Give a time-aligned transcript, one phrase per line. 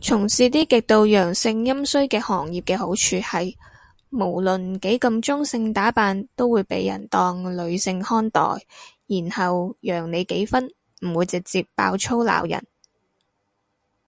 [0.00, 3.56] 從事啲極度陽盛陰衰嘅行業嘅好處係，
[4.10, 8.40] 無論幾咁中性打扮都會被人當女性看待，
[9.08, 10.70] 然後讓你幾分
[11.04, 12.64] 唔會直接爆粗鬧人